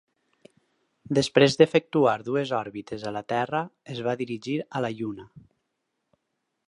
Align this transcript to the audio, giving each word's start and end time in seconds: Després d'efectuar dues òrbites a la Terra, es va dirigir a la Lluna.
Després 1.17 1.57
d'efectuar 1.59 2.15
dues 2.29 2.53
òrbites 2.61 3.05
a 3.09 3.13
la 3.19 3.23
Terra, 3.35 3.61
es 3.97 4.01
va 4.09 4.17
dirigir 4.23 4.57
a 4.81 4.83
la 4.87 4.93
Lluna. 5.03 5.29